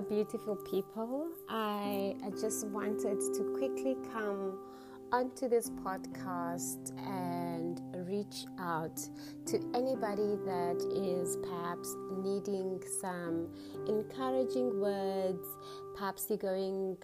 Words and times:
Beautiful 0.00 0.54
people. 0.54 1.28
I, 1.48 2.14
I 2.24 2.30
just 2.30 2.66
wanted 2.68 3.18
to 3.34 3.54
quickly 3.58 3.96
come 4.12 4.58
onto 5.10 5.48
this 5.48 5.70
podcast 5.70 6.92
and 6.98 7.80
reach 8.08 8.44
out 8.60 8.96
to 9.46 9.56
anybody 9.74 10.36
that 10.46 10.78
is 10.94 11.36
perhaps 11.38 11.96
needing 12.22 12.80
some 13.00 13.48
encouraging 13.88 14.80
words. 14.80 15.46
Perhaps 15.96 16.26
you're 16.28 16.38
going 16.38 16.96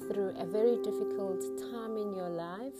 through 0.00 0.34
a 0.36 0.44
very 0.44 0.76
difficult 0.82 1.40
time 1.72 1.96
in 1.96 2.14
your 2.14 2.28
life. 2.28 2.76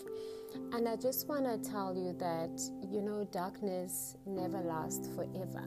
And 0.73 0.87
I 0.87 0.96
just 0.96 1.27
want 1.27 1.45
to 1.46 1.71
tell 1.71 1.95
you 1.96 2.12
that, 2.19 2.61
you 2.91 3.01
know, 3.01 3.27
darkness 3.33 4.17
never 4.27 4.59
lasts 4.59 5.09
forever. 5.17 5.65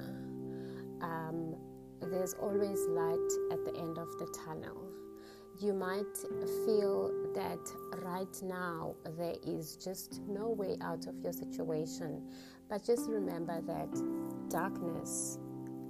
Um, 1.02 1.56
there's 2.02 2.34
always 2.36 2.80
light 2.88 3.32
at 3.52 3.64
the 3.66 3.76
end 3.78 3.98
of 3.98 4.18
the 4.20 4.28
tunnel. 4.46 4.84
You 5.60 5.74
might 5.74 6.18
feel 6.66 7.12
that 7.34 7.60
right 8.04 8.42
now 8.44 8.96
there 9.18 9.36
is 9.46 9.76
just 9.76 10.22
no 10.28 10.50
way 10.50 10.78
out 10.82 11.08
of 11.08 11.16
your 11.24 11.34
situation, 11.34 12.30
but 12.70 12.86
just 12.86 13.10
remember 13.10 13.62
that 13.62 14.50
darkness 14.50 15.40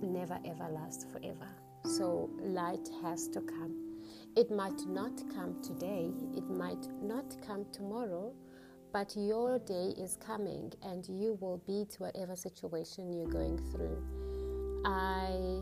never 0.01 0.39
ever 0.45 0.69
lasts 0.71 1.05
forever. 1.11 1.49
So 1.83 2.29
light 2.39 2.87
has 3.01 3.27
to 3.29 3.41
come. 3.41 3.99
It 4.37 4.51
might 4.51 4.85
not 4.87 5.21
come 5.33 5.61
today, 5.61 6.11
it 6.35 6.49
might 6.49 6.87
not 7.01 7.35
come 7.45 7.65
tomorrow, 7.73 8.33
but 8.93 9.13
your 9.17 9.59
day 9.59 9.93
is 9.97 10.17
coming 10.25 10.71
and 10.83 11.07
you 11.09 11.37
will 11.41 11.61
beat 11.67 11.95
whatever 11.97 12.35
situation 12.35 13.11
you're 13.11 13.27
going 13.27 13.57
through. 13.71 14.01
I 14.85 15.61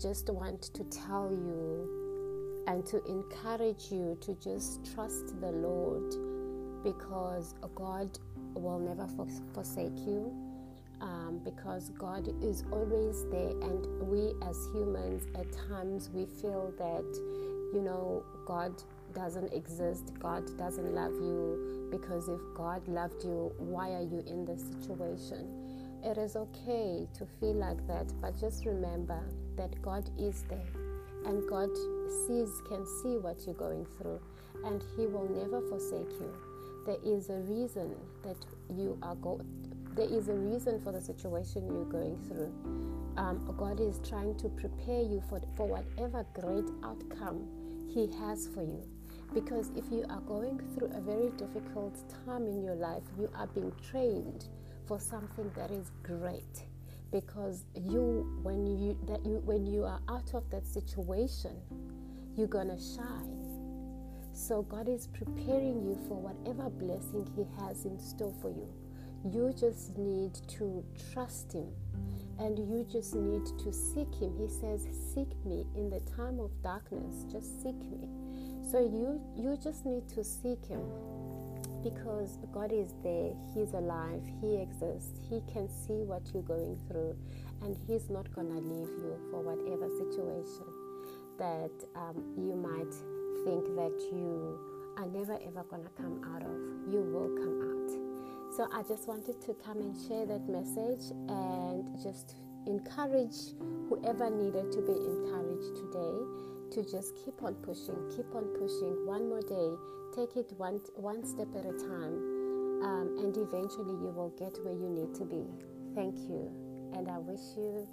just 0.00 0.30
want 0.30 0.62
to 0.62 0.84
tell 0.84 1.30
you 1.30 2.64
and 2.66 2.84
to 2.86 3.04
encourage 3.04 3.90
you 3.90 4.16
to 4.20 4.34
just 4.34 4.80
trust 4.94 5.40
the 5.40 5.50
Lord 5.50 6.14
because 6.82 7.54
God 7.74 8.18
will 8.54 8.78
never 8.78 9.06
forsake 9.52 9.98
you. 10.06 10.32
Um, 11.00 11.40
because 11.44 11.90
God 11.98 12.28
is 12.42 12.64
always 12.70 13.24
there, 13.30 13.50
and 13.50 14.08
we 14.08 14.32
as 14.48 14.68
humans 14.72 15.26
at 15.34 15.46
times 15.68 16.08
we 16.08 16.24
feel 16.24 16.72
that 16.78 17.04
you 17.74 17.82
know 17.82 18.24
God 18.46 18.80
doesn't 19.12 19.52
exist, 19.52 20.12
God 20.18 20.56
doesn't 20.56 20.94
love 20.94 21.12
you, 21.12 21.88
because 21.90 22.28
if 22.28 22.40
God 22.54 22.86
loved 22.88 23.22
you, 23.24 23.52
why 23.58 23.90
are 23.90 24.02
you 24.02 24.22
in 24.26 24.46
this 24.46 24.62
situation? 24.80 25.83
It 26.04 26.18
is 26.18 26.36
okay 26.36 27.08
to 27.14 27.26
feel 27.40 27.54
like 27.54 27.86
that, 27.86 28.12
but 28.20 28.38
just 28.38 28.66
remember 28.66 29.20
that 29.56 29.80
God 29.80 30.10
is 30.18 30.44
there 30.50 30.68
and 31.24 31.48
God 31.48 31.70
sees 32.26 32.60
can 32.68 32.84
see 33.02 33.16
what 33.16 33.38
you're 33.46 33.54
going 33.54 33.86
through 33.96 34.20
and 34.66 34.84
he 34.96 35.06
will 35.06 35.26
never 35.30 35.66
forsake 35.66 36.10
you. 36.20 36.30
There 36.84 36.98
is 37.02 37.30
a 37.30 37.38
reason 37.38 37.94
that 38.22 38.36
you 38.68 38.98
are 39.02 39.14
going 39.14 39.48
there 39.96 40.10
is 40.10 40.28
a 40.28 40.34
reason 40.34 40.80
for 40.82 40.90
the 40.90 41.00
situation 41.00 41.68
you're 41.68 41.84
going 41.84 42.18
through. 42.26 42.52
Um, 43.16 43.54
God 43.56 43.78
is 43.80 44.00
trying 44.06 44.34
to 44.38 44.48
prepare 44.48 45.02
you 45.02 45.22
for, 45.28 45.40
for 45.56 45.68
whatever 45.68 46.26
great 46.34 46.68
outcome 46.82 47.46
He 47.88 48.08
has 48.18 48.48
for 48.48 48.62
you. 48.62 48.82
Because 49.32 49.70
if 49.76 49.84
you 49.92 50.04
are 50.10 50.20
going 50.22 50.60
through 50.74 50.88
a 50.94 51.00
very 51.00 51.30
difficult 51.38 51.96
time 52.26 52.46
in 52.48 52.60
your 52.60 52.74
life, 52.74 53.04
you 53.16 53.30
are 53.36 53.46
being 53.46 53.72
trained 53.88 54.48
for 54.86 55.00
something 55.00 55.50
that 55.56 55.70
is 55.70 55.90
great. 56.02 56.64
Because 57.10 57.64
you 57.74 58.38
when 58.42 58.66
you 58.66 58.98
that 59.06 59.24
you 59.24 59.40
when 59.44 59.66
you 59.66 59.84
are 59.84 60.00
out 60.08 60.34
of 60.34 60.48
that 60.50 60.66
situation 60.66 61.52
you're 62.36 62.48
gonna 62.48 62.78
shine. 62.78 63.40
So 64.32 64.62
god 64.62 64.88
is 64.88 65.06
preparing 65.06 65.82
you 65.84 65.98
for 66.08 66.20
whatever 66.20 66.68
blessing 66.70 67.28
he 67.36 67.46
has 67.62 67.84
in 67.84 67.98
store 68.00 68.34
for 68.42 68.50
you. 68.50 68.68
You 69.32 69.54
just 69.58 69.96
need 69.96 70.34
to 70.58 70.84
trust 71.12 71.52
him 71.52 71.68
and 72.38 72.58
you 72.58 72.84
just 72.90 73.14
need 73.14 73.46
to 73.58 73.72
seek 73.72 74.12
him. 74.16 74.34
He 74.36 74.48
says 74.48 74.88
seek 75.14 75.30
me 75.44 75.64
in 75.76 75.88
the 75.90 76.00
time 76.16 76.40
of 76.40 76.50
darkness 76.62 77.24
just 77.30 77.62
seek 77.62 77.78
me. 77.78 78.08
So 78.70 78.80
you 78.80 79.20
you 79.36 79.56
just 79.62 79.86
need 79.86 80.08
to 80.08 80.24
seek 80.24 80.64
him 80.66 80.82
because 81.84 82.38
God 82.52 82.72
is 82.72 82.94
there, 83.04 83.30
He's 83.52 83.74
alive, 83.74 84.22
He 84.40 84.56
exists, 84.56 85.20
He 85.28 85.42
can 85.52 85.68
see 85.68 86.02
what 86.02 86.22
you're 86.32 86.42
going 86.42 86.80
through, 86.88 87.14
and 87.62 87.76
He's 87.86 88.08
not 88.08 88.32
going 88.34 88.48
to 88.48 88.58
leave 88.58 88.88
you 88.88 89.20
for 89.30 89.44
whatever 89.44 89.86
situation 89.92 90.66
that 91.38 91.76
um, 91.94 92.16
you 92.40 92.56
might 92.56 92.94
think 93.44 93.68
that 93.76 93.94
you 94.10 94.58
are 94.96 95.06
never 95.06 95.34
ever 95.46 95.62
going 95.68 95.84
to 95.84 95.90
come 96.00 96.24
out 96.34 96.42
of. 96.42 96.56
You 96.90 97.04
will 97.04 97.28
come 97.36 97.60
out. 97.60 97.74
So 98.56 98.68
I 98.72 98.82
just 98.82 99.06
wanted 99.06 99.42
to 99.42 99.54
come 99.54 99.78
and 99.78 99.94
share 100.08 100.24
that 100.26 100.48
message 100.48 101.12
and 101.28 101.84
just 102.02 102.36
encourage 102.66 103.52
whoever 103.90 104.30
needed 104.30 104.72
to 104.72 104.80
be 104.80 104.94
encouraged 104.94 105.74
today 105.76 106.13
to 106.74 106.82
just 106.82 107.14
keep 107.24 107.42
on 107.42 107.54
pushing, 107.62 107.96
keep 108.10 108.34
on 108.34 108.44
pushing 108.58 109.06
one 109.06 109.28
more 109.28 109.42
day. 109.42 109.70
Take 110.14 110.36
it 110.36 110.52
one, 110.56 110.80
one 110.94 111.24
step 111.24 111.48
at 111.54 111.64
a 111.64 111.72
time, 111.72 112.18
um, 112.82 113.16
and 113.18 113.36
eventually 113.36 113.94
you 114.02 114.12
will 114.14 114.32
get 114.38 114.58
where 114.64 114.74
you 114.74 114.88
need 114.88 115.14
to 115.14 115.24
be. 115.24 115.44
Thank 115.94 116.16
you, 116.28 116.50
and 116.94 117.08
I 117.08 117.18
wish 117.18 117.40
you 117.56 117.86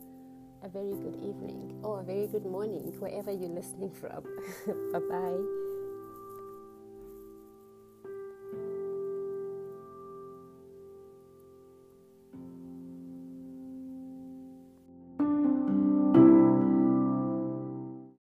a 0.64 0.69
very 0.69 0.94
good 0.94 1.16
evening 1.16 1.80
or 1.84 2.02
a 2.02 2.03
very 2.03 2.28
good 2.28 2.46
morning, 2.46 2.94
wherever 3.00 3.31
you're 3.31 3.50
listening 3.50 3.92
from. 3.92 4.24
bye 4.92 5.00
bye. 5.00 5.70